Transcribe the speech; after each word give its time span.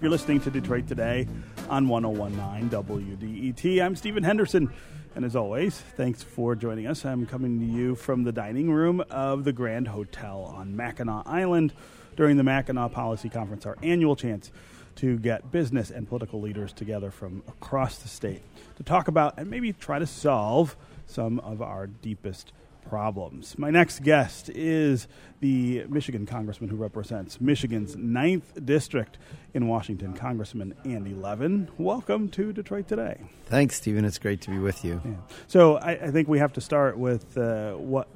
You're 0.00 0.10
listening 0.10 0.40
to 0.40 0.50
Detroit 0.50 0.86
Today 0.86 1.28
on 1.68 1.88
1019 1.88 2.70
WDET. 2.70 3.82
I'm 3.82 3.94
Stephen 3.96 4.22
Henderson. 4.22 4.72
And 5.14 5.24
as 5.24 5.36
always, 5.36 5.78
thanks 5.78 6.22
for 6.22 6.54
joining 6.54 6.86
us. 6.86 7.04
I'm 7.04 7.26
coming 7.26 7.58
to 7.60 7.66
you 7.66 7.94
from 7.94 8.24
the 8.24 8.32
dining 8.32 8.70
room 8.70 9.02
of 9.10 9.44
the 9.44 9.52
Grand 9.52 9.88
Hotel 9.88 10.42
on 10.54 10.76
Mackinac 10.76 11.26
Island 11.26 11.74
during 12.16 12.38
the 12.38 12.42
Mackinac 12.42 12.92
Policy 12.92 13.28
Conference, 13.28 13.66
our 13.66 13.76
annual 13.82 14.16
chance 14.16 14.50
to 14.96 15.18
get 15.18 15.50
business 15.50 15.90
and 15.90 16.08
political 16.08 16.40
leaders 16.40 16.72
together 16.72 17.10
from 17.10 17.42
across 17.48 17.98
the 17.98 18.08
state 18.08 18.42
to 18.76 18.82
talk 18.82 19.08
about 19.08 19.38
and 19.38 19.50
maybe 19.50 19.74
try 19.74 19.98
to 19.98 20.06
solve 20.06 20.74
some 21.06 21.38
of 21.40 21.60
our 21.60 21.86
deepest 21.86 22.52
problems. 22.88 23.58
My 23.58 23.70
next 23.70 24.02
guest 24.02 24.48
is 24.50 25.08
the 25.40 25.84
Michigan 25.88 26.26
congressman 26.26 26.70
who 26.70 26.76
represents 26.76 27.40
Michigan's 27.40 27.96
9th 27.96 28.64
district 28.64 29.18
in 29.54 29.68
Washington, 29.68 30.12
Congressman 30.12 30.74
Andy 30.84 31.14
Levin. 31.14 31.68
Welcome 31.78 32.28
to 32.30 32.52
Detroit 32.52 32.88
Today. 32.88 33.20
Thanks, 33.46 33.76
Stephen. 33.76 34.04
It's 34.04 34.18
great 34.18 34.40
to 34.42 34.50
be 34.50 34.58
with 34.58 34.84
you. 34.84 35.00
Yeah. 35.04 35.12
So 35.46 35.76
I, 35.76 35.92
I, 35.92 36.10
think 36.10 36.28
we 36.28 36.38
have 36.38 36.52
to 36.54 36.60
start 36.60 36.96
with 36.96 37.36
uh, 37.36 37.72
what 37.72 38.08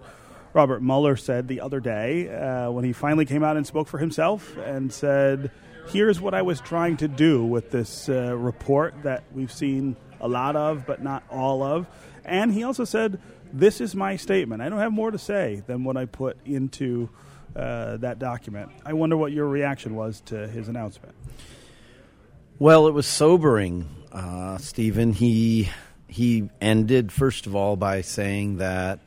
Robert 0.52 0.82
Mueller 0.82 1.16
said 1.16 1.48
the 1.48 1.60
other 1.60 1.80
day 1.80 2.28
uh, 2.28 2.70
when 2.70 2.84
he 2.84 2.92
finally 2.92 3.26
came 3.26 3.44
out 3.44 3.56
and 3.56 3.66
spoke 3.66 3.88
for 3.88 3.98
himself 3.98 4.56
and 4.58 4.92
said, 4.92 5.50
Here's 5.88 6.20
what 6.20 6.34
I 6.34 6.42
was 6.42 6.60
trying 6.60 6.98
to 6.98 7.08
do 7.08 7.44
with 7.44 7.70
this 7.70 8.08
uh, 8.08 8.36
report 8.36 8.94
that 9.02 9.24
we've 9.32 9.52
seen 9.52 9.96
a 10.20 10.28
lot 10.28 10.54
of, 10.54 10.86
but 10.86 11.02
not 11.02 11.24
all 11.30 11.62
of. 11.62 11.88
And 12.24 12.52
he 12.52 12.62
also 12.62 12.84
said, 12.84 13.20
This 13.52 13.80
is 13.80 13.94
my 13.94 14.16
statement. 14.16 14.62
I 14.62 14.68
don't 14.68 14.78
have 14.78 14.92
more 14.92 15.10
to 15.10 15.18
say 15.18 15.62
than 15.66 15.84
what 15.84 15.96
I 15.96 16.06
put 16.06 16.38
into 16.44 17.10
uh, 17.56 17.96
that 17.98 18.18
document. 18.18 18.70
I 18.84 18.92
wonder 18.92 19.16
what 19.16 19.32
your 19.32 19.48
reaction 19.48 19.94
was 19.96 20.20
to 20.26 20.46
his 20.48 20.68
announcement. 20.68 21.14
Well, 22.58 22.86
it 22.86 22.92
was 22.92 23.06
sobering, 23.06 23.88
uh, 24.12 24.58
Stephen. 24.58 25.12
He 25.12 25.70
he 26.06 26.50
ended 26.60 27.12
first 27.12 27.46
of 27.46 27.54
all 27.56 27.76
by 27.76 28.02
saying 28.02 28.58
that 28.58 29.00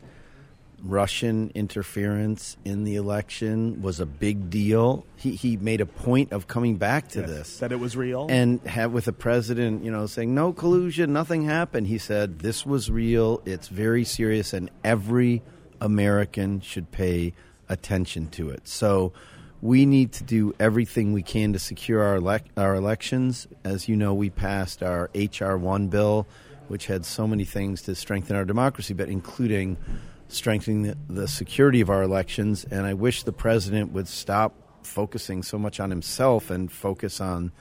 Russian 0.84 1.50
interference 1.56 2.58
in 2.66 2.84
the 2.84 2.96
election 2.96 3.82
was 3.82 4.00
a 4.02 4.06
big 4.06 4.50
deal. 4.50 5.06
He 5.16 5.32
he 5.36 5.56
made 5.56 5.80
a 5.80 5.86
point 5.86 6.34
of 6.34 6.48
coming 6.48 6.76
back 6.76 7.08
to 7.10 7.22
Yes, 7.22 7.30
this 7.30 7.58
that 7.60 7.72
it 7.72 7.80
was 7.80 7.96
real. 7.96 8.28
and 8.30 8.60
have 8.62 8.92
with 8.92 9.06
the 9.06 9.14
president, 9.14 9.84
you 9.86 9.92
know, 9.92 10.06
saying 10.08 10.36
no 10.36 10.52
collusion, 10.52 11.14
nothing 11.14 11.44
happened. 11.46 11.88
He 11.88 11.98
said 11.98 12.40
this 12.40 12.66
was 12.66 12.92
real. 12.92 13.42
It's 13.46 13.70
very 13.70 14.04
serious, 14.04 14.52
and 14.54 14.70
every 14.84 15.42
American 15.80 16.60
should 16.62 16.92
pay 16.92 17.34
attention 17.70 18.28
to 18.32 18.50
it. 18.50 18.68
So. 18.68 19.14
We 19.62 19.86
need 19.86 20.12
to 20.20 20.26
do 20.26 20.54
everything 20.60 21.14
we 21.14 21.24
can 21.24 21.54
to 21.54 21.60
secure 21.60 22.04
our 22.04 22.18
elec- 22.20 22.50
our 22.58 22.76
elections. 22.76 23.48
As 23.64 23.88
you 23.88 23.96
know, 23.96 24.14
we 24.14 24.30
passed 24.30 24.84
our 24.84 25.10
HR 25.16 25.56
one 25.56 25.88
bill, 25.88 26.28
which 26.68 26.88
had 26.88 27.06
so 27.06 27.26
many 27.30 27.46
things 27.46 27.82
to 27.84 27.96
strengthen 27.96 28.36
our 28.36 28.44
democracy, 28.44 28.94
but 28.94 29.08
including 29.08 29.78
strengthening 30.28 30.84
the, 30.84 30.98
the 31.10 31.28
security 31.28 31.82
of 31.82 31.90
our 31.90 32.04
elections. 32.04 32.64
And 32.64 32.86
I 32.86 32.94
wish 32.94 33.24
the 33.24 33.32
president 33.32 33.92
would 33.92 34.08
stop 34.08 34.54
focusing 34.86 35.44
so 35.44 35.58
much 35.58 35.80
on 35.80 35.90
himself 35.90 36.50
and 36.50 36.72
focus 36.72 37.22
on 37.22 37.52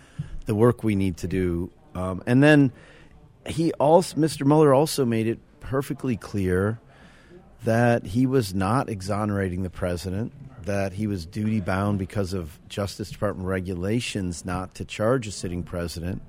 the 0.46 0.54
work 0.54 0.82
we 0.82 0.94
need 0.94 1.16
to 1.18 1.28
do. 1.28 1.70
Um, 1.94 2.22
and 2.26 2.42
then 2.42 2.72
he 3.46 3.72
also, 3.74 4.16
Mr. 4.16 4.46
Mueller 4.46 4.74
also 4.74 5.04
made 5.04 5.26
it 5.26 5.38
perfectly 5.60 6.16
clear 6.16 6.80
that 7.64 8.04
he 8.04 8.26
was 8.26 8.54
not 8.54 8.88
exonerating 8.88 9.62
the 9.62 9.70
president, 9.70 10.32
that 10.64 10.92
he 10.92 11.06
was 11.06 11.26
duty 11.26 11.60
bound 11.60 11.98
because 11.98 12.32
of 12.32 12.58
Justice 12.68 13.10
Department 13.10 13.48
regulations 13.48 14.44
not 14.44 14.74
to 14.76 14.84
charge 14.84 15.26
a 15.26 15.32
sitting 15.32 15.62
president, 15.62 16.22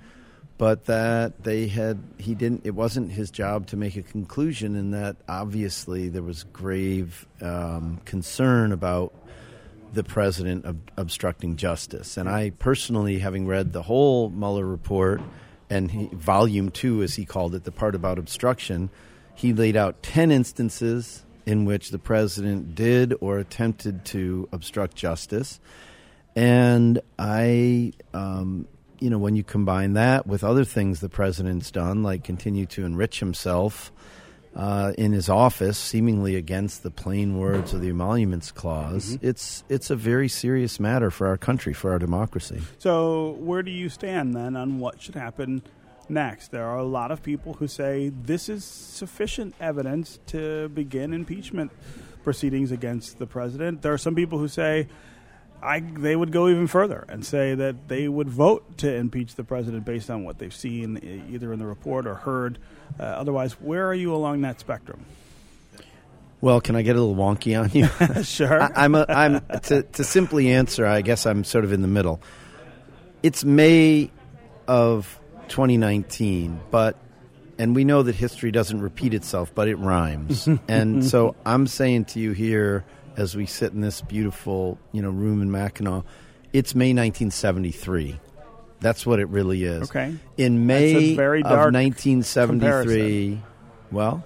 but 0.58 0.86
that 0.86 1.44
they 1.44 1.68
had 1.68 2.00
he 2.18 2.36
didn't. 2.36 2.66
It 2.66 2.76
wasn't 2.76 3.12
his 3.12 3.32
job 3.32 3.68
to 3.68 3.78
make 3.78 3.96
a 3.96 4.04
conclusion, 4.04 4.76
and 4.76 4.94
that 4.94 5.18
obviously 5.28 6.10
there 6.10 6.24
was 6.24 6.44
grave 6.44 7.28
um, 7.42 8.00
concern 8.06 8.72
about 8.72 9.14
the 9.94 10.04
president 10.04 10.66
ob- 10.66 10.92
obstructing 10.98 11.56
justice. 11.56 12.18
And 12.18 12.28
I 12.28 12.52
personally, 12.52 13.20
having 13.20 13.48
read 13.48 13.74
the 13.74 13.84
whole 13.84 14.30
Mueller 14.30 14.66
report 14.66 15.22
and 15.70 15.92
he, 15.92 16.10
volume 16.14 16.72
two, 16.72 17.04
as 17.04 17.16
he 17.16 17.26
called 17.26 17.56
it, 17.56 17.64
the 17.64 17.72
part 17.72 17.96
about 17.96 18.18
obstruction, 18.18 18.90
he 19.36 19.54
laid 19.54 19.76
out 19.76 20.04
10 20.04 20.32
instances 20.32 21.24
in 21.46 21.66
which 21.66 21.90
the 21.90 22.00
president 22.00 22.76
did 22.76 23.14
or 23.22 23.38
attempted 23.38 24.06
to 24.06 24.48
obstruct 24.52 24.96
justice. 24.96 25.60
And 26.36 27.02
I, 27.20 27.94
um, 28.14 28.68
you 29.04 29.10
know, 29.10 29.18
when 29.18 29.36
you 29.36 29.44
combine 29.44 29.94
that 29.94 30.26
with 30.26 30.46
other 30.46 30.64
things 30.64 31.02
the 31.02 31.10
president's 31.10 31.72
done, 31.72 32.04
like 32.04 32.24
continue 32.24 32.66
to 32.68 32.86
enrich 32.86 33.20
himself 33.20 33.92
uh, 34.56 34.94
in 34.98 35.12
his 35.12 35.28
office, 35.28 35.78
seemingly 35.78 36.38
against 36.38 36.84
the 36.84 36.90
plain 36.90 37.38
words 37.38 37.74
of 37.74 37.82
the 37.82 37.90
emoluments 37.90 38.50
clause, 38.50 39.18
it's 39.22 39.66
it's 39.68 39.90
a 39.90 39.98
very 39.98 40.30
serious 40.30 40.80
matter 40.80 41.12
for 41.12 41.28
our 41.28 41.36
country, 41.36 41.74
for 41.74 41.92
our 41.92 42.00
democracy. 42.00 42.62
So, 42.78 43.32
where 43.40 43.62
do 43.62 43.72
you 43.72 43.90
stand 43.90 44.34
then 44.34 44.56
on 44.56 44.80
what 44.80 45.02
should 45.02 45.16
happen 45.16 45.64
next? 46.08 46.52
There 46.52 46.66
are 46.66 46.78
a 46.78 46.86
lot 46.86 47.12
of 47.12 47.22
people 47.22 47.56
who 47.56 47.68
say 47.68 48.08
this 48.08 48.48
is 48.48 48.64
sufficient 48.64 49.54
evidence 49.60 50.18
to 50.28 50.70
begin 50.70 51.14
impeachment 51.14 51.74
proceedings 52.24 52.72
against 52.72 53.20
the 53.20 53.28
president. 53.28 53.82
There 53.82 53.92
are 53.92 53.98
some 53.98 54.16
people 54.16 54.40
who 54.40 54.48
say 54.48 54.88
I, 55.64 55.80
they 55.80 56.16
would 56.16 56.32
go 56.32 56.50
even 56.50 56.68
further 56.68 57.06
and 57.08 57.26
say 57.26 57.56
that 57.56 57.88
they 57.88 58.08
would 58.08 58.30
vote 58.30 58.78
to 58.80 58.94
impeach 58.94 59.36
the 59.36 59.44
president 59.44 59.86
based 59.86 60.10
on 60.10 60.24
what 60.24 60.38
they've 60.38 60.54
seen 60.54 61.26
either 61.32 61.54
in 61.54 61.60
the 61.60 61.66
report 61.66 62.06
or 62.06 62.16
heard. 62.16 62.60
Uh, 63.00 63.04
otherwise, 63.04 63.54
where 63.54 63.88
are 63.88 63.94
you 63.94 64.14
along 64.14 64.42
that 64.42 64.60
spectrum? 64.60 65.06
Well, 66.42 66.60
can 66.60 66.76
I 66.76 66.82
get 66.82 66.98
a 66.98 67.02
little 67.02 67.16
wonky 67.16 67.58
on 67.58 67.72
you? 67.72 68.24
Sure. 68.24 68.62
I, 68.62 68.72
I'm 68.76 68.96
a, 68.96 69.06
I'm 69.08 69.40
to, 69.64 69.84
to 69.84 70.04
simply 70.04 70.52
answer. 70.52 70.86
I 70.86 71.02
guess 71.02 71.26
I'm 71.26 71.46
sort 71.46 71.64
of 71.64 71.72
in 71.72 71.82
the 71.82 71.88
middle. 71.88 72.22
It's 73.24 73.46
May 73.46 74.12
of 74.68 75.20
2019, 75.48 76.60
but 76.70 76.98
and 77.58 77.76
we 77.76 77.86
know 77.86 78.04
that 78.04 78.16
history 78.16 78.52
doesn't 78.52 78.82
repeat 78.82 79.14
itself, 79.14 79.56
but 79.56 79.68
it 79.70 79.76
rhymes. 79.76 80.50
and 80.68 81.06
so 81.06 81.36
I'm 81.46 81.68
saying 81.68 82.06
to 82.06 82.20
you 82.20 82.34
here, 82.34 82.84
as 83.18 83.36
we 83.36 83.46
sit 83.46 83.74
in 83.74 83.82
this 83.82 84.02
beautiful 84.02 84.78
you 84.92 85.02
know 85.02 85.10
room 85.10 85.42
in 85.42 85.52
Mackinac, 85.52 86.04
it's 86.52 86.76
May 86.76 86.94
1973. 86.94 88.20
That's 88.80 89.06
what 89.06 89.20
it 89.20 89.30
really 89.30 89.64
is. 89.64 89.84
Okay. 89.84 90.14
In 90.38 90.66
May 90.66 91.14
of 91.14 91.44
dark 91.44 91.74
1973, 91.74 93.42
well, 93.92 94.24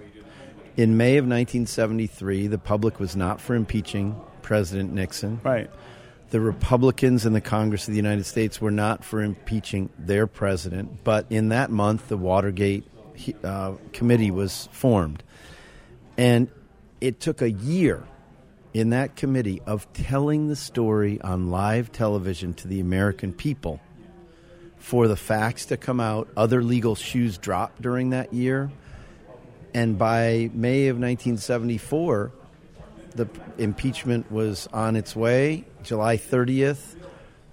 in 0.75 0.97
May 0.97 1.17
of 1.17 1.25
1973, 1.25 2.47
the 2.47 2.57
public 2.57 2.99
was 2.99 3.15
not 3.15 3.39
for 3.39 3.55
impeaching 3.55 4.19
President 4.41 4.93
Nixon. 4.93 5.41
right. 5.43 5.69
The 6.29 6.41
Republicans 6.41 7.25
in 7.25 7.31
the 7.31 7.39
Congress 7.39 7.87
of 7.87 7.93
the 7.93 7.97
United 7.97 8.25
States 8.25 8.59
were 8.59 8.71
not 8.71 9.05
for 9.05 9.21
impeaching 9.21 9.89
their 9.97 10.27
president, 10.27 11.05
but 11.05 11.25
in 11.29 11.49
that 11.49 11.71
month, 11.71 12.09
the 12.09 12.17
Watergate 12.17 12.83
uh, 13.45 13.75
committee 13.93 14.29
was 14.29 14.67
formed. 14.73 15.23
And 16.17 16.49
it 16.99 17.21
took 17.21 17.41
a 17.41 17.49
year 17.49 18.03
in 18.77 18.91
that 18.91 19.15
committee 19.15 19.59
of 19.65 19.91
telling 19.93 20.49
the 20.49 20.55
story 20.55 21.19
on 21.21 21.49
live 21.49 21.91
television 21.91 22.53
to 22.53 22.67
the 22.67 22.79
American 22.79 23.33
people 23.33 23.79
for 24.77 25.07
the 25.07 25.15
facts 25.15 25.65
to 25.65 25.77
come 25.77 25.99
out. 25.99 26.27
Other 26.37 26.61
legal 26.61 26.93
shoes 26.93 27.39
dropped 27.39 27.81
during 27.81 28.11
that 28.11 28.33
year. 28.33 28.71
And 29.73 29.97
by 29.97 30.51
May 30.53 30.89
of 30.89 30.97
1974, 30.97 32.31
the 33.15 33.27
impeachment 33.57 34.31
was 34.31 34.67
on 34.71 34.95
its 34.95 35.15
way. 35.15 35.65
July 35.81 36.17
30th, 36.17 36.95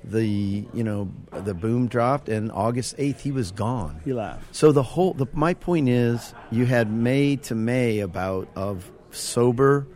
the 0.05 0.67
you 0.75 0.85
know 0.85 1.11
the 1.33 1.55
boom 1.55 1.89
dropped, 1.89 2.29
and 2.29 2.53
August 2.53 2.99
8th 2.99 3.21
he 3.21 3.33
was 3.33 3.51
gone. 3.51 3.99
He 4.05 4.13
laughed. 4.13 4.55
So 4.55 4.73
the 4.73 4.83
whole 4.83 5.15
the, 5.15 5.27
my 5.33 5.55
point 5.55 5.89
is, 5.89 6.35
you 6.51 6.67
had 6.67 6.93
May 6.93 7.37
to 7.37 7.55
May 7.55 8.01
about 8.01 8.49
of 8.55 8.91
sober, 9.11 9.87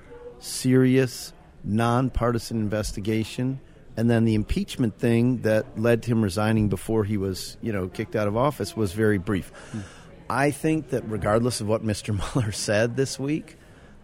serious, 0.40 1.32
nonpartisan 1.64 2.58
investigation, 2.58 3.60
and 3.96 4.08
then 4.08 4.24
the 4.24 4.34
impeachment 4.34 4.98
thing 4.98 5.42
that 5.42 5.78
led 5.78 6.02
to 6.04 6.12
him 6.12 6.22
resigning 6.22 6.68
before 6.68 7.04
he 7.04 7.16
was 7.16 7.56
you 7.60 7.72
know 7.72 7.88
kicked 7.88 8.14
out 8.14 8.28
of 8.28 8.36
office 8.36 8.76
was 8.76 8.92
very 8.92 9.18
brief. 9.18 9.52
I 10.30 10.50
think 10.50 10.90
that 10.90 11.02
regardless 11.08 11.60
of 11.60 11.68
what 11.68 11.82
Mr. 11.84 12.14
Mueller 12.14 12.52
said 12.52 12.96
this 12.96 13.18
week, 13.18 13.56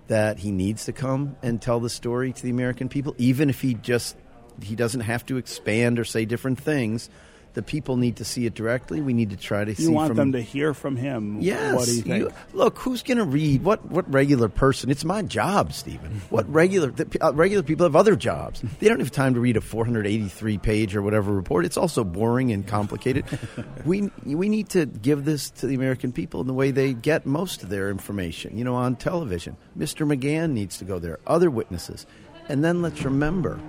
that 0.09 0.39
he 0.39 0.51
needs 0.51 0.85
to 0.87 0.93
come 0.93 1.37
and 1.43 1.61
tell 1.61 1.81
the 1.81 1.91
story 1.91 2.33
to 2.33 2.43
the 2.43 2.51
American 2.51 2.89
people, 2.89 3.15
even 3.19 3.49
if 3.49 3.61
he 3.61 3.75
just 3.75 4.17
he 4.63 4.77
doesn't 4.77 5.01
have 5.01 5.27
to 5.27 5.37
expand 5.37 5.99
or 5.99 6.05
say 6.05 6.25
different 6.25 6.61
things. 6.61 7.09
The 7.55 7.63
people 7.63 7.97
need 7.97 8.17
to 8.17 8.25
see 8.25 8.47
it 8.47 8.55
directly. 8.55 9.01
We 9.01 9.13
need 9.13 9.31
to 9.31 9.37
try 9.37 9.65
to 9.65 9.71
You 9.71 9.75
see 9.77 9.83
You 9.85 9.93
want 9.93 10.09
from 10.09 10.17
them 10.17 10.33
to 10.33 10.41
hear 10.41 10.75
from 10.75 10.97
him 10.97 11.39
Yes. 11.41 11.75
what 11.75 11.89
he 11.89 12.01
thinks. 12.03 12.19
you- 12.19 12.33
look, 12.59 12.79
who's 12.79 13.03
going 13.05 13.19
to 13.19 13.25
read? 13.25 13.63
What 13.63 13.89
what 13.91 14.13
regular 14.13 14.49
person? 14.49 14.91
It's 14.91 15.05
my 15.05 15.23
job, 15.23 15.73
Stephen. 15.73 16.21
What 16.31 16.53
regular 16.53 16.91
the, 16.91 17.07
uh, 17.21 17.33
regular 17.33 17.63
people 17.63 17.87
have 17.87 17.95
other 17.97 18.17
jobs. 18.17 18.61
They 18.81 18.89
don't 18.89 18.99
have 18.99 19.13
time 19.13 19.35
to 19.35 19.41
read 19.41 19.57
a 19.57 19.61
483 19.61 20.59
page 20.59 20.97
or 20.97 21.03
whatever 21.03 21.33
report. 21.33 21.65
It's 21.65 21.77
also 21.77 22.03
boring 22.03 22.51
and 22.51 22.67
complicated. 22.67 23.25
we 23.85 24.11
we 24.25 24.49
need 24.49 24.69
to 24.71 24.87
give 24.87 25.25
this 25.25 25.51
to 25.51 25.67
the 25.69 25.77
American 25.77 26.11
people 26.13 26.41
in 26.41 26.47
the 26.49 26.55
way 26.55 26.73
they 26.73 26.93
get 26.93 27.25
most 27.25 27.63
of 27.63 27.69
their 27.69 27.89
information. 27.91 28.59
You 28.59 28.65
know, 28.65 28.75
on 28.75 28.97
television. 28.97 29.57
Mr. 29.79 30.07
McGahn 30.07 30.51
needs 30.53 30.79
to 30.79 30.85
go 30.85 30.99
there. 30.99 31.19
Other 31.27 31.51
witnesses, 31.51 32.05
and 32.49 32.65
then 32.65 32.83
let's 32.83 33.05
remember 33.05 33.61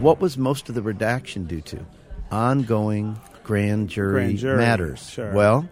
what 0.00 0.20
was 0.20 0.36
most 0.36 0.68
of 0.68 0.74
the 0.74 0.82
redaction 0.82 1.44
due 1.46 1.62
to? 1.62 1.78
Ongoing 2.30 3.18
grand 3.42 3.88
jury, 3.88 4.12
Grand 4.12 4.38
jury, 4.38 4.56
matters. 4.58 5.10
sure. 5.10 5.32
Well, 5.32 5.68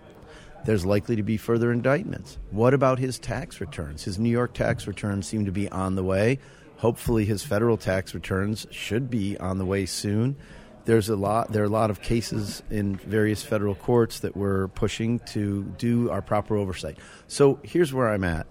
there's 0.64 0.84
likely 0.86 1.16
to 1.16 1.22
be 1.22 1.36
further 1.36 1.70
indictments. 1.70 2.38
What 2.50 2.74
about 2.74 2.98
his 2.98 3.18
tax 3.18 3.60
returns? 3.60 4.04
His 4.04 4.18
New 4.18 4.30
York 4.30 4.52
tax 4.54 4.86
returns 4.86 5.26
seem 5.26 5.44
to 5.44 5.52
be 5.52 5.68
on 5.70 5.94
the 5.94 6.02
way. 6.02 6.38
Hopefully, 6.78 7.24
his 7.24 7.42
federal 7.44 7.76
tax 7.76 8.14
returns 8.14 8.66
should 8.70 9.08
be 9.10 9.38
on 9.38 9.58
the 9.58 9.64
way 9.64 9.86
soon. 9.86 10.36
There's 10.84 11.08
a 11.08 11.16
lot. 11.16 11.52
There 11.52 11.62
are 11.62 11.66
a 11.66 11.70
lot 11.70 11.90
of 11.90 12.00
cases 12.00 12.62
in 12.70 12.96
various 12.96 13.42
federal 13.42 13.74
courts 13.74 14.20
that 14.20 14.36
we're 14.36 14.68
pushing 14.68 15.18
to 15.30 15.64
do 15.78 16.10
our 16.10 16.22
proper 16.22 16.56
oversight. 16.56 16.98
So 17.28 17.58
here's 17.62 17.92
where 17.92 18.08
I'm 18.08 18.24
at. 18.24 18.46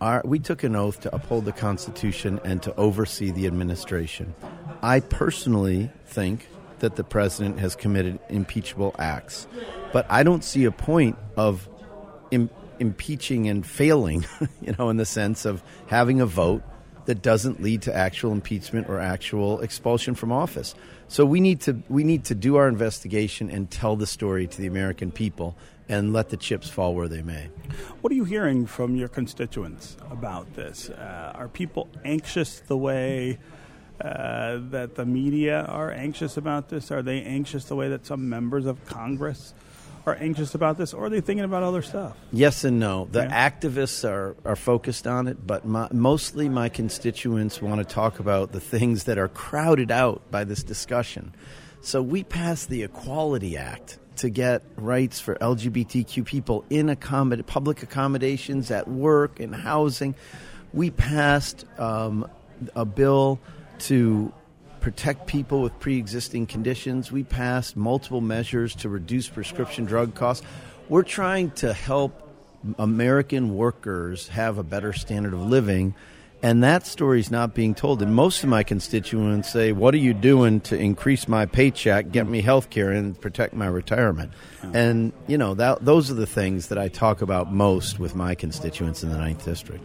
Our, 0.00 0.22
we 0.24 0.38
took 0.40 0.62
an 0.64 0.76
oath 0.76 1.00
to 1.00 1.14
uphold 1.14 1.44
the 1.46 1.52
Constitution 1.52 2.40
and 2.44 2.62
to 2.64 2.74
oversee 2.76 3.30
the 3.30 3.46
administration. 3.46 4.34
I 4.82 5.00
personally 5.00 5.90
think 6.04 6.46
that 6.80 6.96
the 6.96 7.04
president 7.04 7.58
has 7.58 7.74
committed 7.74 8.18
impeachable 8.28 8.94
acts, 8.98 9.46
but 9.92 10.06
I 10.10 10.22
don't 10.22 10.44
see 10.44 10.64
a 10.64 10.72
point 10.72 11.16
of 11.36 11.68
Im- 12.30 12.50
impeaching 12.78 13.48
and 13.48 13.66
failing, 13.66 14.26
you 14.60 14.74
know, 14.78 14.90
in 14.90 14.96
the 14.96 15.06
sense 15.06 15.44
of 15.44 15.62
having 15.86 16.20
a 16.20 16.26
vote 16.26 16.62
that 17.06 17.22
doesn't 17.22 17.62
lead 17.62 17.82
to 17.82 17.94
actual 17.94 18.32
impeachment 18.32 18.88
or 18.88 19.00
actual 19.00 19.60
expulsion 19.60 20.14
from 20.14 20.32
office. 20.32 20.74
So 21.08 21.24
we 21.24 21.40
need 21.40 21.60
to 21.62 21.80
we 21.88 22.04
need 22.04 22.24
to 22.24 22.34
do 22.34 22.56
our 22.56 22.68
investigation 22.68 23.48
and 23.50 23.70
tell 23.70 23.96
the 23.96 24.06
story 24.06 24.46
to 24.46 24.60
the 24.60 24.66
American 24.66 25.12
people 25.12 25.56
and 25.88 26.12
let 26.12 26.30
the 26.30 26.36
chips 26.36 26.68
fall 26.68 26.94
where 26.94 27.06
they 27.06 27.22
may. 27.22 27.48
What 28.00 28.12
are 28.12 28.16
you 28.16 28.24
hearing 28.24 28.66
from 28.66 28.96
your 28.96 29.06
constituents 29.06 29.96
about 30.10 30.54
this? 30.54 30.90
Uh, 30.90 31.32
are 31.34 31.48
people 31.48 31.88
anxious 32.04 32.58
the 32.60 32.76
way 32.76 33.38
uh, 34.00 34.58
that 34.70 34.94
the 34.94 35.06
media 35.06 35.62
are 35.62 35.90
anxious 35.90 36.36
about 36.36 36.68
this? 36.68 36.90
Are 36.90 37.02
they 37.02 37.22
anxious 37.22 37.64
the 37.64 37.76
way 37.76 37.88
that 37.88 38.06
some 38.06 38.28
members 38.28 38.66
of 38.66 38.84
Congress 38.86 39.54
are 40.06 40.16
anxious 40.20 40.54
about 40.54 40.78
this, 40.78 40.94
or 40.94 41.06
are 41.06 41.10
they 41.10 41.20
thinking 41.20 41.44
about 41.44 41.64
other 41.64 41.82
stuff? 41.82 42.16
Yes 42.32 42.62
and 42.62 42.78
no. 42.78 43.08
The 43.10 43.22
Yeah. 43.24 43.50
activists 43.50 44.08
are, 44.08 44.36
are 44.44 44.54
focused 44.54 45.06
on 45.08 45.26
it, 45.26 45.44
but 45.44 45.64
my, 45.66 45.88
mostly 45.92 46.48
my 46.48 46.68
constituents 46.68 47.60
want 47.60 47.78
to 47.80 47.84
talk 47.84 48.20
about 48.20 48.52
the 48.52 48.60
things 48.60 49.04
that 49.04 49.18
are 49.18 49.26
crowded 49.28 49.90
out 49.90 50.22
by 50.30 50.44
this 50.44 50.62
discussion. 50.62 51.34
So 51.80 52.02
we 52.02 52.22
passed 52.22 52.68
the 52.68 52.84
Equality 52.84 53.56
Act 53.56 53.98
to 54.18 54.30
get 54.30 54.62
rights 54.76 55.18
for 55.20 55.34
LGBTQ 55.40 56.24
people 56.24 56.64
in 56.70 56.86
accommod- 56.86 57.44
public 57.46 57.82
accommodations, 57.82 58.70
at 58.70 58.86
work, 58.88 59.40
in 59.40 59.52
housing. 59.52 60.14
We 60.72 60.90
passed 60.90 61.64
um, 61.80 62.28
a 62.76 62.84
bill 62.84 63.40
to 63.80 64.32
protect 64.80 65.26
people 65.26 65.62
with 65.62 65.78
pre-existing 65.80 66.46
conditions. 66.46 67.10
We 67.10 67.24
passed 67.24 67.76
multiple 67.76 68.20
measures 68.20 68.74
to 68.76 68.88
reduce 68.88 69.28
prescription 69.28 69.84
drug 69.84 70.14
costs. 70.14 70.46
We're 70.88 71.02
trying 71.02 71.50
to 71.52 71.72
help 71.72 72.22
American 72.78 73.54
workers 73.56 74.28
have 74.28 74.58
a 74.58 74.62
better 74.62 74.92
standard 74.92 75.32
of 75.32 75.40
living. 75.40 75.94
And 76.42 76.62
that 76.62 76.86
story 76.86 77.20
is 77.20 77.30
not 77.30 77.54
being 77.54 77.74
told. 77.74 78.02
And 78.02 78.14
most 78.14 78.42
of 78.42 78.48
my 78.48 78.62
constituents 78.62 79.50
say, 79.50 79.72
What 79.72 79.94
are 79.94 79.98
you 79.98 80.12
doing 80.12 80.60
to 80.62 80.76
increase 80.76 81.28
my 81.28 81.46
paycheck, 81.46 82.12
get 82.12 82.28
me 82.28 82.42
health 82.42 82.70
care, 82.70 82.90
and 82.90 83.18
protect 83.18 83.54
my 83.54 83.66
retirement? 83.66 84.32
And, 84.74 85.12
you 85.26 85.38
know, 85.38 85.54
that, 85.54 85.84
those 85.84 86.10
are 86.10 86.14
the 86.14 86.26
things 86.26 86.68
that 86.68 86.78
I 86.78 86.88
talk 86.88 87.22
about 87.22 87.52
most 87.52 87.98
with 87.98 88.14
my 88.14 88.34
constituents 88.34 89.02
in 89.02 89.10
the 89.10 89.16
Ninth 89.16 89.44
District. 89.44 89.82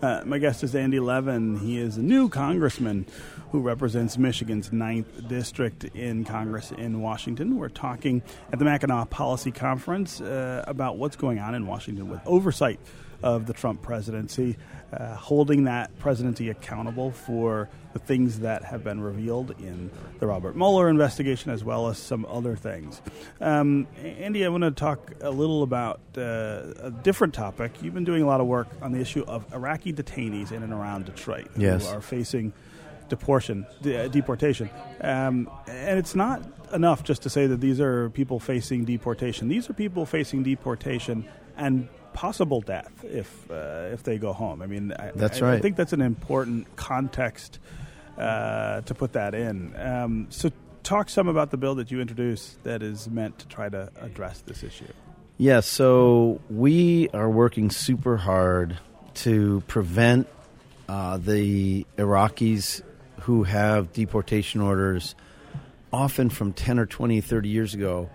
Uh, 0.00 0.22
my 0.24 0.38
guest 0.38 0.62
is 0.62 0.74
Andy 0.74 1.00
Levin. 1.00 1.58
He 1.58 1.78
is 1.78 1.96
a 1.96 2.02
new 2.02 2.28
congressman 2.28 3.06
who 3.50 3.60
represents 3.60 4.16
Michigan's 4.16 4.70
9th 4.70 5.28
District 5.28 5.84
in 5.94 6.24
Congress 6.24 6.72
in 6.72 7.02
Washington. 7.02 7.58
We're 7.58 7.68
talking 7.68 8.22
at 8.52 8.58
the 8.58 8.64
Mackinac 8.64 9.10
Policy 9.10 9.50
Conference 9.50 10.20
uh, 10.20 10.64
about 10.66 10.96
what's 10.96 11.16
going 11.16 11.38
on 11.38 11.54
in 11.54 11.66
Washington 11.66 12.08
with 12.08 12.20
oversight 12.24 12.80
of 13.22 13.46
the 13.46 13.52
Trump 13.52 13.82
presidency, 13.82 14.56
uh, 14.92 15.14
holding 15.14 15.64
that 15.64 15.96
presidency 15.98 16.48
accountable 16.50 17.10
for 17.10 17.68
the 17.92 17.98
things 17.98 18.40
that 18.40 18.64
have 18.64 18.82
been 18.82 19.00
revealed 19.00 19.50
in 19.60 19.90
the 20.18 20.26
Robert 20.26 20.56
Mueller 20.56 20.88
investigation, 20.88 21.50
as 21.50 21.62
well 21.62 21.88
as 21.88 21.98
some 21.98 22.24
other 22.28 22.56
things. 22.56 23.00
Um, 23.40 23.86
Andy, 24.02 24.44
I 24.44 24.48
want 24.48 24.62
to 24.64 24.70
talk 24.70 25.12
a 25.20 25.30
little 25.30 25.62
about 25.62 26.00
uh, 26.16 26.72
a 26.82 26.90
different 27.02 27.34
topic. 27.34 27.82
You've 27.82 27.94
been 27.94 28.04
doing 28.04 28.22
a 28.22 28.26
lot 28.26 28.40
of 28.40 28.46
work 28.46 28.68
on 28.80 28.92
the 28.92 29.00
issue 29.00 29.24
of 29.26 29.52
Iraqi 29.52 29.92
detainees 29.92 30.52
in 30.52 30.62
and 30.62 30.72
around 30.72 31.04
Detroit 31.06 31.48
Yes. 31.56 31.88
who 31.90 31.96
are 31.96 32.00
facing 32.00 32.52
deportation, 33.08 33.66
de- 33.82 34.04
uh, 34.04 34.08
deportation. 34.08 34.70
Um, 35.02 35.50
and 35.68 35.98
it's 35.98 36.14
not 36.14 36.42
enough 36.72 37.04
just 37.04 37.22
to 37.24 37.30
say 37.30 37.46
that 37.46 37.60
these 37.60 37.78
are 37.78 38.08
people 38.10 38.40
facing 38.40 38.84
deportation. 38.86 39.48
These 39.48 39.68
are 39.68 39.74
people 39.74 40.06
facing 40.06 40.42
deportation 40.42 41.28
and 41.58 41.88
possible 42.12 42.60
death 42.60 43.04
if 43.04 43.50
uh, 43.50 43.90
if 43.92 44.02
they 44.02 44.18
go 44.18 44.32
home. 44.32 44.62
I 44.62 44.66
mean, 44.66 44.92
I, 44.92 45.12
That's 45.14 45.40
I, 45.42 45.54
I 45.54 45.60
think 45.60 45.76
that's 45.76 45.92
an 45.92 46.00
important 46.00 46.74
context 46.76 47.58
uh, 48.18 48.82
to 48.82 48.94
put 48.94 49.12
that 49.14 49.34
in. 49.34 49.74
Um, 49.76 50.26
so, 50.30 50.50
talk 50.82 51.08
some 51.08 51.28
about 51.28 51.50
the 51.50 51.56
bill 51.56 51.74
that 51.76 51.90
you 51.90 52.00
introduced 52.00 52.62
that 52.64 52.82
is 52.82 53.08
meant 53.08 53.38
to 53.40 53.48
try 53.48 53.68
to 53.68 53.90
address 54.00 54.40
this 54.40 54.62
issue. 54.62 54.92
Yeah, 55.38 55.60
so 55.60 56.40
we 56.50 57.08
are 57.10 57.28
working 57.28 57.70
super 57.70 58.16
hard 58.16 58.78
to 59.14 59.62
prevent 59.66 60.28
uh, 60.88 61.16
the 61.16 61.86
Iraqis 61.96 62.82
who 63.20 63.44
have 63.44 63.92
deportation 63.92 64.60
orders, 64.60 65.14
often 65.92 66.28
from 66.28 66.52
10 66.52 66.78
or 66.78 66.86
20, 66.86 67.20
30 67.20 67.48
years 67.48 67.74
ago, 67.74 68.10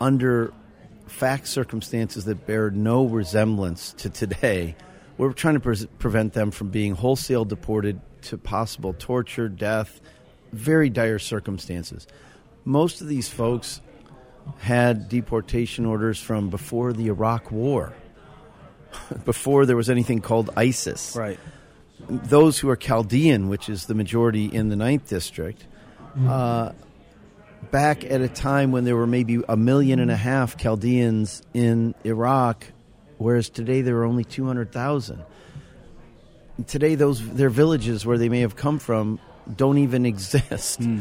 under 0.00 0.52
fact 1.08 1.48
circumstances 1.48 2.24
that 2.26 2.46
bear 2.46 2.70
no 2.70 3.04
resemblance 3.04 3.92
to 3.94 4.10
today. 4.10 4.76
We're 5.16 5.32
trying 5.32 5.54
to 5.54 5.60
pre- 5.60 5.86
prevent 5.98 6.32
them 6.32 6.50
from 6.50 6.68
being 6.68 6.94
wholesale 6.94 7.44
deported 7.44 8.00
to 8.22 8.38
possible 8.38 8.92
torture, 8.92 9.48
death, 9.48 10.00
very 10.52 10.90
dire 10.90 11.18
circumstances. 11.18 12.06
Most 12.64 13.00
of 13.00 13.08
these 13.08 13.28
folks 13.28 13.80
had 14.58 15.08
deportation 15.08 15.84
orders 15.84 16.20
from 16.20 16.50
before 16.50 16.92
the 16.92 17.08
Iraq 17.08 17.50
War, 17.50 17.92
before 19.24 19.66
there 19.66 19.76
was 19.76 19.90
anything 19.90 20.20
called 20.20 20.50
ISIS. 20.56 21.16
Right. 21.16 21.38
Those 22.08 22.58
who 22.58 22.70
are 22.70 22.76
Chaldean, 22.76 23.48
which 23.48 23.68
is 23.68 23.86
the 23.86 23.94
majority 23.94 24.46
in 24.46 24.68
the 24.68 24.76
Ninth 24.76 25.08
District, 25.08 25.64
uh, 26.26 26.72
back 27.70 28.04
at 28.04 28.20
a 28.20 28.28
time 28.28 28.72
when 28.72 28.84
there 28.84 28.96
were 28.96 29.06
maybe 29.06 29.42
a 29.48 29.56
million 29.56 30.00
and 30.00 30.10
a 30.10 30.16
half 30.16 30.56
Chaldeans 30.56 31.42
in 31.54 31.94
Iraq, 32.04 32.64
whereas 33.18 33.48
today 33.48 33.82
there 33.82 33.96
are 33.98 34.04
only 34.04 34.24
200,000. 34.24 35.24
Today, 36.66 36.96
those 36.96 37.26
their 37.34 37.50
villages 37.50 38.04
where 38.04 38.18
they 38.18 38.28
may 38.28 38.40
have 38.40 38.56
come 38.56 38.80
from 38.80 39.20
don't 39.54 39.78
even 39.78 40.04
exist, 40.14 40.80
hmm. 40.80 41.00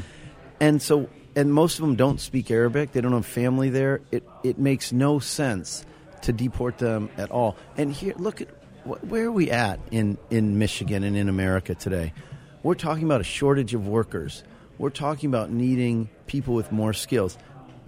and 0.59 0.81
so 0.81 1.09
and 1.35 1.51
most 1.51 1.79
of 1.79 1.81
them 1.81 1.95
don't 1.95 2.19
speak 2.19 2.51
Arabic. 2.51 2.91
They 2.91 3.01
don't 3.01 3.13
have 3.13 3.25
family 3.25 3.69
there. 3.69 4.01
It 4.11 4.23
it 4.43 4.59
makes 4.59 4.91
no 4.91 5.17
sense 5.17 5.83
to 6.21 6.33
deport 6.33 6.77
them 6.77 7.09
at 7.17 7.31
all. 7.31 7.55
And 7.75 7.91
here, 7.91 8.13
look 8.17 8.41
at 8.41 8.49
wh- 8.83 9.03
where 9.09 9.25
are 9.25 9.31
we 9.31 9.49
at 9.49 9.79
in 9.89 10.19
in 10.29 10.59
Michigan 10.59 11.03
and 11.03 11.17
in 11.17 11.27
America 11.27 11.73
today. 11.73 12.13
We're 12.61 12.75
talking 12.75 13.03
about 13.03 13.21
a 13.21 13.23
shortage 13.23 13.73
of 13.73 13.87
workers. 13.87 14.43
We're 14.77 14.89
talking 14.91 15.29
about 15.29 15.49
needing 15.49 16.09
people 16.27 16.53
with 16.53 16.71
more 16.71 16.93
skills. 16.93 17.37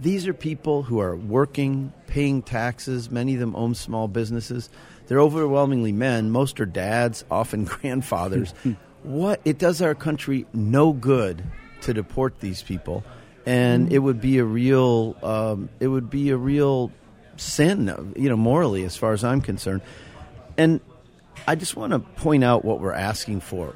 These 0.00 0.26
are 0.26 0.34
people 0.34 0.82
who 0.82 0.98
are 1.00 1.14
working, 1.14 1.92
paying 2.06 2.42
taxes. 2.42 3.10
Many 3.10 3.34
of 3.34 3.40
them 3.40 3.54
own 3.54 3.74
small 3.74 4.08
businesses. 4.08 4.70
They're 5.06 5.20
overwhelmingly 5.20 5.92
men. 5.92 6.30
Most 6.30 6.58
are 6.60 6.66
dads, 6.66 7.24
often 7.30 7.64
grandfathers. 7.64 8.54
what 9.02 9.40
it 9.44 9.58
does 9.58 9.82
our 9.82 9.94
country 9.94 10.46
no 10.52 10.92
good 10.92 11.42
to 11.82 11.94
deport 11.94 12.40
these 12.40 12.62
people, 12.62 13.04
and 13.46 13.92
it 13.92 13.98
would 13.98 14.20
be 14.20 14.38
a 14.38 14.44
real 14.44 15.16
um, 15.22 15.68
it 15.80 15.88
would 15.88 16.10
be 16.10 16.30
a 16.30 16.36
real 16.36 16.92
sin, 17.36 18.12
you 18.16 18.28
know, 18.28 18.36
morally 18.36 18.84
as 18.84 18.96
far 18.96 19.12
as 19.12 19.24
I'm 19.24 19.40
concerned. 19.40 19.80
And 20.58 20.80
I 21.46 21.54
just 21.54 21.76
want 21.76 21.92
to 21.92 22.00
point 22.00 22.44
out 22.44 22.64
what 22.64 22.80
we're 22.80 22.92
asking 22.92 23.40
for. 23.40 23.74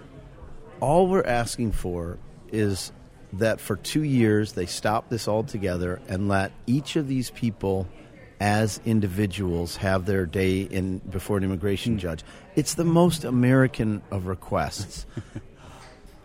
All 0.81 1.07
we're 1.07 1.25
asking 1.25 1.73
for 1.73 2.19
is 2.53 2.93
that 3.39 3.61
for 3.61 3.77
two 3.77 4.03
years 4.03 4.53
they 4.53 4.67
stop 4.67 5.09
this 5.09 5.29
altogether 5.29 6.01
and 6.09 6.29
let 6.29 6.53
each 6.67 6.97
of 6.97 7.09
these 7.09 7.31
people 7.31 7.87
as 8.41 8.81
individuals 8.85 9.77
have 9.77 10.07
their 10.07 10.27
day 10.27 10.63
in 10.63 10.99
before 10.99 11.39
an 11.39 11.45
immigration 11.45 11.95
hmm. 11.95 11.99
judge. 11.99 12.25
It's 12.57 12.75
the 12.75 12.85
most 12.85 13.25
American 13.25 14.03
of 14.11 14.27
requests. 14.27 15.07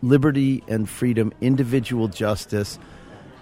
Liberty 0.01 0.63
and 0.67 0.89
freedom, 0.89 1.33
individual 1.41 2.07
justice. 2.07 2.79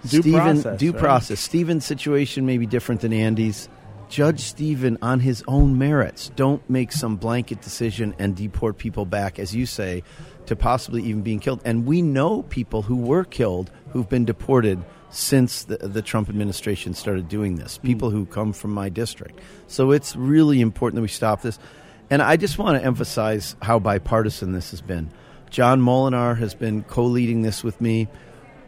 Due 0.06 0.22
Stephen, 0.22 0.62
process, 0.62 0.78
due 0.78 0.92
right? 0.92 1.00
process. 1.00 1.40
Stephen's 1.40 1.84
situation 1.84 2.46
may 2.46 2.58
be 2.58 2.66
different 2.66 3.00
than 3.00 3.12
Andy's. 3.12 3.68
Judge 4.08 4.40
Stephen 4.40 4.96
on 5.02 5.20
his 5.20 5.44
own 5.46 5.76
merits. 5.76 6.30
Don't 6.34 6.68
make 6.70 6.92
some 6.92 7.16
blanket 7.16 7.60
decision 7.60 8.14
and 8.18 8.34
deport 8.34 8.78
people 8.78 9.04
back, 9.04 9.38
as 9.38 9.54
you 9.54 9.66
say, 9.66 10.02
to 10.48 10.56
possibly 10.56 11.02
even 11.04 11.22
being 11.22 11.40
killed. 11.40 11.60
And 11.64 11.86
we 11.86 12.02
know 12.02 12.42
people 12.42 12.82
who 12.82 12.96
were 12.96 13.24
killed 13.24 13.70
who've 13.90 14.08
been 14.08 14.24
deported 14.24 14.82
since 15.10 15.64
the, 15.64 15.76
the 15.76 16.02
Trump 16.02 16.28
administration 16.28 16.94
started 16.94 17.28
doing 17.28 17.56
this. 17.56 17.76
Hmm. 17.76 17.86
People 17.86 18.10
who 18.10 18.26
come 18.26 18.52
from 18.52 18.72
my 18.72 18.88
district. 18.88 19.38
So 19.66 19.92
it's 19.92 20.16
really 20.16 20.60
important 20.60 20.96
that 20.96 21.02
we 21.02 21.08
stop 21.08 21.42
this. 21.42 21.58
And 22.10 22.22
I 22.22 22.36
just 22.36 22.58
want 22.58 22.80
to 22.80 22.84
emphasize 22.84 23.56
how 23.60 23.78
bipartisan 23.78 24.52
this 24.52 24.70
has 24.70 24.80
been. 24.80 25.10
John 25.50 25.80
Moolenaar 25.80 26.36
has 26.38 26.54
been 26.54 26.82
co 26.82 27.04
leading 27.04 27.42
this 27.42 27.62
with 27.62 27.80
me. 27.80 28.08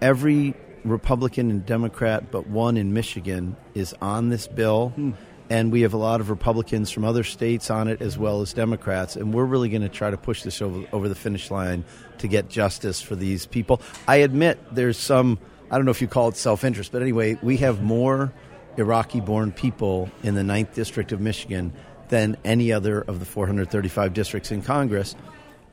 Every 0.00 0.54
Republican 0.84 1.50
and 1.50 1.64
Democrat, 1.64 2.30
but 2.30 2.46
one 2.46 2.76
in 2.76 2.92
Michigan, 2.92 3.56
is 3.74 3.94
on 4.00 4.28
this 4.28 4.46
bill. 4.46 4.90
Hmm. 4.90 5.12
And 5.50 5.72
we 5.72 5.82
have 5.82 5.92
a 5.92 5.98
lot 5.98 6.20
of 6.20 6.30
Republicans 6.30 6.92
from 6.92 7.04
other 7.04 7.24
states 7.24 7.70
on 7.70 7.88
it 7.88 8.00
as 8.00 8.16
well 8.16 8.40
as 8.40 8.52
Democrats. 8.52 9.16
And 9.16 9.34
we're 9.34 9.44
really 9.44 9.68
going 9.68 9.82
to 9.82 9.88
try 9.88 10.08
to 10.10 10.16
push 10.16 10.44
this 10.44 10.62
over, 10.62 10.86
over 10.92 11.08
the 11.08 11.16
finish 11.16 11.50
line 11.50 11.84
to 12.18 12.28
get 12.28 12.48
justice 12.48 13.02
for 13.02 13.16
these 13.16 13.46
people. 13.46 13.82
I 14.06 14.16
admit 14.16 14.60
there's 14.72 14.96
some, 14.96 15.40
I 15.68 15.76
don't 15.76 15.84
know 15.84 15.90
if 15.90 16.00
you 16.00 16.06
call 16.06 16.28
it 16.28 16.36
self 16.36 16.62
interest, 16.62 16.92
but 16.92 17.02
anyway, 17.02 17.36
we 17.42 17.56
have 17.58 17.82
more 17.82 18.32
Iraqi 18.76 19.20
born 19.20 19.50
people 19.50 20.08
in 20.22 20.36
the 20.36 20.42
9th 20.42 20.72
District 20.72 21.10
of 21.10 21.20
Michigan 21.20 21.72
than 22.10 22.36
any 22.44 22.72
other 22.72 23.00
of 23.00 23.18
the 23.18 23.26
435 23.26 24.14
districts 24.14 24.52
in 24.52 24.62
Congress. 24.62 25.16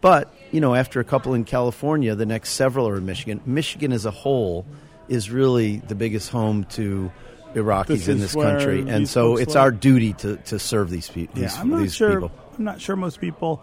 But, 0.02 0.34
you 0.52 0.62
know, 0.62 0.76
after 0.76 1.00
a 1.00 1.04
couple 1.04 1.34
in 1.34 1.44
California, 1.44 2.16
the 2.16 2.26
next 2.26 2.52
several 2.52 2.88
are 2.88 2.98
in 2.98 3.06
Michigan. 3.06 3.42
Michigan 3.46 3.92
as 3.92 4.06
a 4.06 4.12
whole 4.12 4.66
is 5.08 5.30
really 5.30 5.78
the 5.78 5.96
biggest 5.96 6.30
home 6.30 6.66
to 6.66 7.12
Iraqis 7.58 7.88
This 7.88 8.08
in 8.08 8.20
this 8.20 8.34
country. 8.36 8.86
And 8.88 9.08
so 9.08 9.38
it's 9.38 9.56
live? 9.56 9.64
our 9.64 9.72
duty 9.72 10.14
to, 10.14 10.38
to 10.38 10.60
serve 10.60 10.90
these, 10.90 11.10
pe- 11.10 11.28
these, 11.34 11.54
Yeah, 11.56 11.62
I'm 11.62 11.70
not 11.70 11.82
these 11.82 11.96
sure. 11.96 12.14
people. 12.22 12.32
I'm 12.58 12.64
not 12.64 12.80
sure 12.82 12.96
most 12.96 13.20
people, 13.22 13.62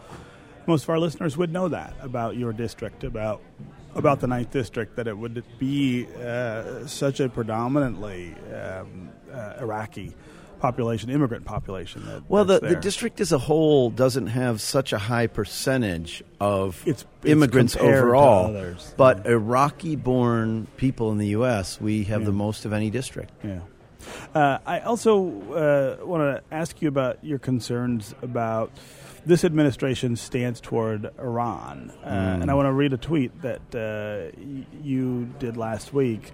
most 0.67 0.85
of 0.85 0.91
our 0.91 0.99
listeners 0.99 1.37
would 1.37 1.53
know 1.53 1.69
that 1.69 1.95
about 2.01 2.37
your 2.37 2.53
district, 2.53 3.05
about 3.05 3.41
about 3.97 4.19
the 4.19 4.27
ninth 4.27 4.51
district, 4.51 4.97
that 4.97 5.07
it 5.07 5.17
would 5.17 5.45
be 5.59 6.05
uh, 6.21 6.85
such 6.87 7.21
a 7.21 7.29
predominantly 7.29 8.35
um, 8.53 9.09
uh, 9.33 9.55
Iraqi 9.61 10.13
population, 10.59 11.11
immigrant 11.11 11.45
population. 11.45 12.05
That, 12.07 12.23
Well, 12.29 12.45
the, 12.45 12.59
the 12.59 12.75
district 12.75 13.21
as 13.21 13.31
a 13.31 13.39
whole 13.39 13.91
doesn't 13.91 14.29
have 14.29 14.61
such 14.61 14.93
a 14.93 14.99
high 14.99 15.29
percentage 15.29 16.25
of 16.41 16.83
It's- 16.89 17.05
immigrants 17.25 17.77
overall. 17.77 18.75
But 18.97 19.27
Iraqi 19.27 19.95
born 19.95 20.67
people 20.77 21.13
in 21.13 21.19
the 21.19 21.29
U.S., 21.29 21.81
we 21.81 22.05
have 22.05 22.23
Yeah. 22.23 22.27
the 22.27 22.33
most 22.33 22.65
of 22.65 22.73
any 22.73 22.91
district. 22.91 23.31
Yeah. 23.45 23.61
Uh, 24.35 24.59
I 24.67 24.81
also 24.81 25.99
uh, 26.01 26.05
want 26.07 26.23
to 26.23 26.43
ask 26.55 26.81
you 26.83 26.89
about 26.89 27.25
your 27.25 27.39
concerns 27.39 28.15
about 28.23 28.71
this 29.27 29.45
administration's 29.45 30.21
stance 30.21 30.61
toward 30.61 31.11
Iran. 31.19 31.91
Uh, 32.05 32.09
And 32.09 32.51
I 32.51 32.55
want 32.55 32.67
to 32.67 32.73
read 32.73 32.93
a 32.93 32.99
tweet 32.99 33.41
that 33.43 33.61
uh, 33.75 34.37
y- 34.39 34.67
you 34.83 35.27
did 35.39 35.57
last 35.57 35.93
week. 35.95 36.33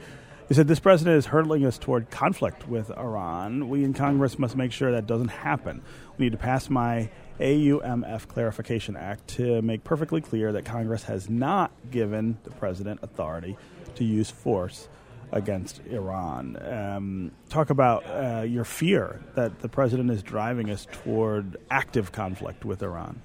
You 0.49 0.57
said, 0.57 0.67
This 0.67 0.81
president 0.81 1.17
is 1.17 1.27
hurtling 1.27 1.65
us 1.65 1.79
toward 1.79 2.11
conflict 2.11 2.67
with 2.69 2.91
Iran. 2.91 3.69
We 3.69 3.85
in 3.85 3.93
Congress 3.95 4.39
must 4.39 4.57
make 4.57 4.73
sure 4.73 4.91
that 4.93 5.07
doesn't 5.07 5.29
happen. 5.29 5.83
We 6.19 6.27
need 6.27 6.33
to 6.33 6.39
pass 6.39 6.69
my 6.69 7.11
AUMF 7.39 8.27
Clarification 8.29 8.97
Act 8.97 9.29
to 9.37 9.63
make 9.63 9.85
perfectly 9.85 10.21
clear 10.21 10.53
that 10.53 10.65
Congress 10.65 11.05
has 11.05 11.31
not 11.31 11.71
given 11.91 12.39
the 12.43 12.51
president 12.51 13.01
authority 13.03 13.57
to 13.95 14.05
use 14.05 14.31
force 14.31 14.89
against 15.33 15.81
Iran. 15.91 16.57
Um, 16.61 17.31
talk 17.49 17.71
about 17.71 18.05
uh, 18.07 18.43
your 18.43 18.65
fear 18.65 19.23
that 19.35 19.61
the 19.61 19.69
president 19.69 20.11
is 20.11 20.23
driving 20.23 20.71
us 20.71 20.87
toward 20.91 21.57
active 21.71 22.13
conflict 22.13 22.65
with 22.65 22.83
Iran. 22.83 23.21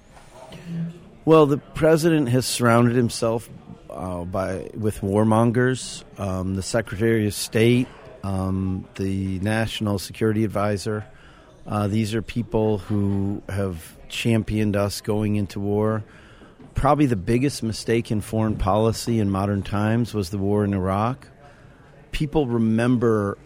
Well, 1.26 1.48
the 1.48 1.58
president 1.58 2.30
has 2.30 2.46
surrounded 2.46 2.96
himself 2.96 3.50
uh, 3.90 4.26
by 4.26 4.70
with 4.76 5.02
warmongers. 5.02 6.04
Um, 6.20 6.56
the 6.56 6.62
Secretary 6.62 7.26
of 7.26 7.34
State, 7.34 7.88
um, 8.24 8.88
the 8.96 9.40
National 9.40 9.98
Security 9.98 10.44
Advisor. 10.44 11.06
Uh, 11.66 11.88
these 11.88 12.14
are 12.14 12.22
people 12.22 12.78
who 12.78 13.42
have 13.50 13.98
championed 14.08 14.76
us 14.76 15.02
going 15.02 15.36
into 15.36 15.60
war. 15.60 16.04
Probably 16.76 17.08
the 17.08 17.16
biggest 17.16 17.64
mistake 17.64 18.12
in 18.12 18.22
foreign 18.22 18.58
policy 18.58 19.20
in 19.20 19.30
modern 19.32 19.64
times 19.64 20.14
was 20.14 20.30
the 20.30 20.38
war 20.38 20.64
in 20.64 20.74
Iraq. 20.74 21.28
People 22.16 22.48
remember 22.48 23.38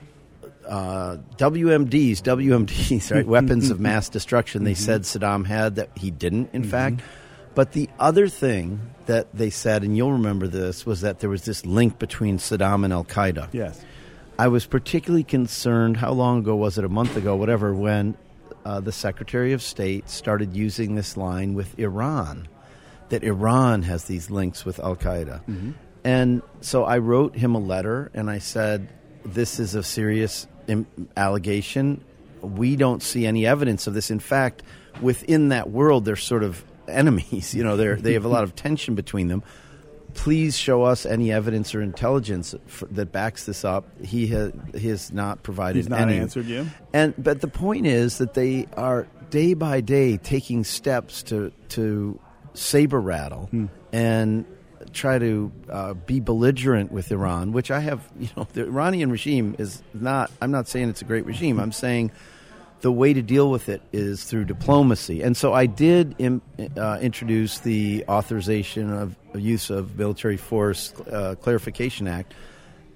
uh, 0.67 1.17
WMDs, 1.37 2.17
WMDs, 2.21 3.11
right? 3.13 3.25
Weapons 3.37 3.71
of 3.71 3.79
mass 3.79 4.09
destruction. 4.09 4.63
They 4.63 4.75
said 4.75 5.01
Saddam 5.01 5.45
had 5.47 5.77
that 5.77 5.89
he 5.97 6.11
didn't, 6.11 6.51
in 6.53 6.63
fact. 6.63 7.01
But 7.55 7.71
the 7.71 7.89
other 7.99 8.27
thing 8.27 8.79
that 9.07 9.33
they 9.33 9.49
said, 9.49 9.83
and 9.83 9.97
you'll 9.97 10.11
remember 10.13 10.47
this, 10.47 10.85
was 10.85 11.01
that 11.01 11.19
there 11.19 11.31
was 11.31 11.45
this 11.45 11.65
link 11.65 11.97
between 11.97 12.37
Saddam 12.37 12.83
and 12.83 12.93
Al 12.93 13.03
Qaeda. 13.03 13.49
Yes. 13.51 13.83
I 14.37 14.47
was 14.49 14.67
particularly 14.67 15.23
concerned. 15.23 15.97
How 15.97 16.11
long 16.11 16.39
ago 16.39 16.55
was 16.55 16.77
it? 16.77 16.85
A 16.85 16.89
month 16.89 17.17
ago, 17.17 17.35
whatever. 17.35 17.73
When 17.73 18.15
uh, 18.63 18.79
the 18.79 18.91
Secretary 18.91 19.51
of 19.51 19.63
State 19.63 20.09
started 20.09 20.55
using 20.55 20.93
this 20.93 21.17
line 21.17 21.55
with 21.55 21.77
Iran, 21.79 22.47
that 23.09 23.23
Iran 23.23 23.81
has 23.81 24.05
these 24.05 24.29
links 24.29 24.63
with 24.63 24.79
Al 24.79 24.95
Qaeda, 24.95 25.41
and 26.03 26.41
so 26.61 26.83
I 26.83 26.97
wrote 26.99 27.35
him 27.35 27.55
a 27.55 27.59
letter 27.59 28.11
and 28.13 28.29
I 28.29 28.39
said, 28.39 28.89
"This 29.25 29.59
is 29.59 29.75
a 29.75 29.83
serious 29.83 30.47
Im- 30.67 30.87
allegation. 31.17 32.03
We 32.41 32.75
don't 32.75 33.01
see 33.03 33.25
any 33.25 33.45
evidence 33.45 33.87
of 33.87 33.93
this. 33.93 34.11
In 34.11 34.19
fact, 34.19 34.63
within 35.01 35.49
that 35.49 35.69
world, 35.69 36.05
they're 36.05 36.15
sort 36.15 36.43
of 36.43 36.63
enemies. 36.87 37.53
You 37.55 37.63
know, 37.63 37.77
they 37.77 37.93
they 37.95 38.13
have 38.13 38.25
a 38.25 38.29
lot 38.29 38.43
of 38.43 38.55
tension 38.55 38.95
between 38.95 39.27
them." 39.27 39.43
please 40.13 40.57
show 40.57 40.83
us 40.83 41.05
any 41.05 41.31
evidence 41.31 41.75
or 41.75 41.81
intelligence 41.81 42.55
f 42.67 42.83
that 42.91 43.11
backs 43.11 43.45
this 43.45 43.63
up. 43.63 43.85
He 44.03 44.27
has 44.27 44.51
he 44.75 44.87
has 44.89 45.11
not 45.11 45.43
provided 45.43 45.77
He's 45.77 45.89
not 45.89 46.01
any. 46.01 46.17
answered 46.17 46.45
you? 46.45 46.67
And 46.93 47.13
but 47.17 47.41
the 47.41 47.47
point 47.47 47.85
is 47.85 48.17
that 48.17 48.33
they 48.33 48.67
are 48.75 49.07
day 49.29 49.53
by 49.53 49.81
day 49.81 50.17
taking 50.17 50.63
steps 50.63 51.23
to 51.23 51.51
to 51.69 52.19
saber 52.53 52.99
rattle 52.99 53.45
hmm. 53.51 53.67
and 53.93 54.45
try 54.93 55.19
to 55.19 55.51
uh, 55.69 55.93
be 55.93 56.19
belligerent 56.19 56.91
with 56.91 57.11
Iran, 57.11 57.51
which 57.51 57.71
I 57.71 57.79
have. 57.79 58.01
You 58.19 58.29
know, 58.35 58.47
the 58.53 58.65
Iranian 58.65 59.11
regime 59.11 59.55
is 59.57 59.81
not. 59.93 60.31
I'm 60.41 60.51
not 60.51 60.67
saying 60.67 60.89
it's 60.89 61.01
a 61.01 61.05
great 61.05 61.25
regime. 61.25 61.59
I'm 61.59 61.71
saying 61.71 62.11
the 62.81 62.91
way 62.91 63.13
to 63.13 63.21
deal 63.21 63.49
with 63.49 63.69
it 63.69 63.81
is 63.91 64.23
through 64.23 64.45
diplomacy. 64.45 65.21
And 65.21 65.35
so 65.35 65.53
I 65.53 65.65
did 65.65 66.15
Im, 66.17 66.41
uh, 66.77 66.99
introduce 67.01 67.59
the 67.59 68.05
authorization 68.07 68.91
of 68.93 69.15
use 69.35 69.69
of 69.69 69.97
military 69.97 70.37
force 70.37 70.93
uh, 71.11 71.35
clarification 71.41 72.07
act. 72.07 72.33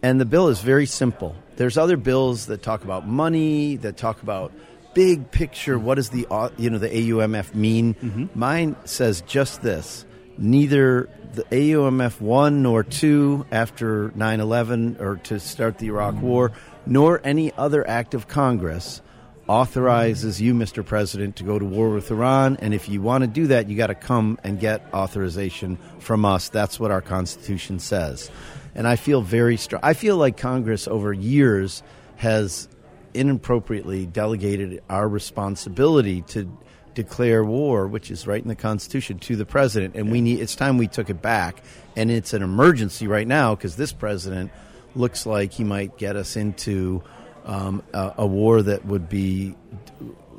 And 0.02 0.20
the 0.20 0.26
bill 0.26 0.50
is 0.50 0.62
very 0.62 0.86
simple. 0.86 1.36
There's 1.56 1.78
other 1.78 1.98
bills 1.98 2.48
that 2.48 2.62
talk 2.64 2.84
about 2.84 3.08
money, 3.08 3.78
that 3.78 3.98
talk 3.98 4.22
about 4.22 4.52
big 4.94 5.32
picture. 5.32 5.80
What 5.80 5.96
does 5.96 6.10
the 6.10 6.28
you 6.58 6.70
know 6.70 6.78
the 6.78 6.90
AUMF 6.90 7.54
mean? 7.54 7.96
Mine 8.36 8.76
says 8.86 9.22
just 9.22 9.62
this: 9.62 10.06
neither 10.38 11.10
the 11.34 11.44
AUMF 11.46 12.22
one 12.22 12.62
nor 12.62 12.84
two 12.84 13.46
after 13.52 14.10
9/11 14.16 15.00
or 15.00 15.18
to 15.24 15.40
start 15.40 15.80
the 15.80 15.88
Iraq 15.88 16.22
War, 16.22 16.52
nor 16.86 17.22
any 17.24 17.52
other 17.54 17.88
act 17.88 18.14
of 18.14 18.28
Congress 18.28 19.02
authorizes 19.48 20.42
you, 20.42 20.54
Mr. 20.54 20.86
President, 20.86 21.36
to 21.36 21.44
go 21.44 21.60
to 21.60 21.66
war 21.66 21.90
with 21.90 22.10
Iran. 22.12 22.58
And 22.62 22.74
if 22.74 22.88
you 22.88 23.02
want 23.02 23.24
to 23.24 23.28
do 23.28 23.48
that, 23.48 23.68
you 23.68 23.76
got 23.76 23.88
to 23.88 23.96
come 23.96 24.38
and 24.44 24.60
get 24.60 24.86
authorization 24.94 25.78
from 26.00 26.24
us. 26.24 26.50
That's 26.50 26.80
what 26.80 26.92
our 26.92 27.02
Constitution 27.02 27.80
says. 27.80 28.32
And 28.76 28.88
I 28.88 28.96
feel 28.96 29.22
very 29.22 29.58
strong. 29.58 29.82
I 29.84 29.94
feel 29.94 30.18
like 30.18 30.38
Congress 30.38 30.88
over 30.88 31.12
years 31.14 31.84
has 32.16 32.70
inappropriately 33.14 34.06
delegated 34.06 34.82
our 34.90 35.08
responsibility 35.08 36.22
to 36.22 36.50
declare 36.94 37.44
war, 37.44 37.88
which 37.88 38.12
is 38.12 38.28
right 38.28 38.42
in 38.42 38.48
the 38.48 38.56
Constitution, 38.56 39.20
to 39.20 39.36
the 39.36 39.46
president. 39.46 39.96
And 39.96 40.12
we 40.12 40.22
need. 40.22 40.40
It's 40.40 40.56
time 40.56 40.78
we 40.78 40.88
took 40.88 41.10
it 41.10 41.22
back. 41.22 41.62
And 41.96 42.10
it's 42.10 42.34
an 42.34 42.42
emergency 42.42 43.08
right 43.08 43.28
now 43.28 43.56
because 43.56 43.76
this 43.76 43.94
president 43.94 44.52
looks 44.96 45.26
like 45.26 45.52
he 45.52 45.64
might 45.64 45.98
get 45.98 46.16
us 46.16 46.36
into 46.36 47.04
um, 47.46 47.84
a, 47.94 48.14
a 48.20 48.28
war 48.28 48.62
that 48.62 48.86
would 48.86 49.10
be 49.10 49.56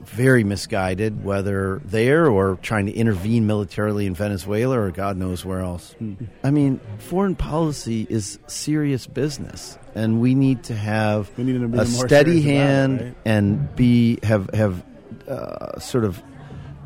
very 0.04 0.44
misguided, 0.44 1.24
whether 1.24 1.80
there 1.84 2.26
or 2.26 2.56
trying 2.62 2.86
to 2.86 2.92
intervene 2.92 3.46
militarily 3.46 4.06
in 4.06 4.14
Venezuela 4.14 4.78
or 4.78 4.90
God 4.90 5.16
knows 5.16 5.44
where 5.44 5.60
else. 5.60 5.94
Mm-hmm. 6.00 6.24
I 6.42 6.50
mean, 6.50 6.80
foreign 6.98 7.34
policy 7.34 8.06
is 8.08 8.38
serious 8.46 9.06
business, 9.06 9.78
and 9.94 10.20
we 10.20 10.34
need 10.34 10.64
to 10.64 10.74
have 10.74 11.36
need 11.38 11.58
to 11.58 11.80
a 11.80 11.86
steady 11.86 12.42
hand 12.42 13.00
it, 13.00 13.04
right? 13.04 13.16
and 13.24 13.74
be 13.76 14.18
have 14.22 14.50
have 14.50 14.84
uh, 15.28 15.78
sort 15.78 16.04
of 16.04 16.22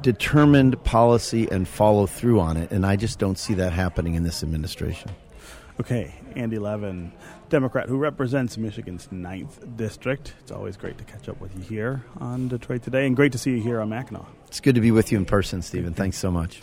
determined 0.02 0.82
policy 0.84 1.48
and 1.50 1.66
follow 1.66 2.06
through 2.06 2.40
on 2.40 2.56
it. 2.56 2.70
And 2.70 2.86
I 2.86 2.96
just 2.96 3.18
don't 3.18 3.38
see 3.38 3.54
that 3.54 3.72
happening 3.72 4.14
in 4.14 4.22
this 4.22 4.42
administration. 4.42 5.10
Okay, 5.80 6.12
Andy 6.34 6.58
Levin, 6.58 7.12
Democrat 7.50 7.88
who 7.88 7.98
represents 7.98 8.58
Michigan's 8.58 9.08
9th 9.12 9.76
District. 9.76 10.34
It's 10.40 10.50
always 10.50 10.76
great 10.76 10.98
to 10.98 11.04
catch 11.04 11.28
up 11.28 11.40
with 11.40 11.56
you 11.56 11.62
here 11.62 12.04
on 12.18 12.48
Detroit 12.48 12.82
Today, 12.82 13.06
and 13.06 13.14
great 13.14 13.32
to 13.32 13.38
see 13.38 13.52
you 13.52 13.62
here 13.62 13.80
on 13.80 13.88
Mackinac. 13.88 14.26
It's 14.48 14.60
good 14.60 14.74
to 14.74 14.80
be 14.80 14.90
with 14.90 15.12
you 15.12 15.18
in 15.18 15.24
person, 15.24 15.62
Stephen. 15.62 15.94
Thanks 15.94 16.18
so 16.18 16.30
much. 16.30 16.60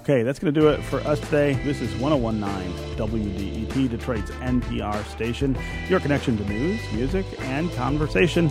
Okay, 0.00 0.22
that's 0.22 0.38
going 0.38 0.54
to 0.54 0.60
do 0.60 0.68
it 0.68 0.82
for 0.82 0.98
us 1.00 1.18
today. 1.20 1.54
This 1.64 1.80
is 1.80 1.94
1019 2.00 2.96
WDET, 2.96 3.90
Detroit's 3.90 4.30
NPR 4.30 5.04
station, 5.06 5.56
your 5.88 6.00
connection 6.00 6.36
to 6.36 6.44
news, 6.44 6.80
music, 6.92 7.26
and 7.40 7.72
conversation. 7.72 8.50